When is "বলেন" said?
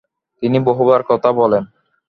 1.31-1.63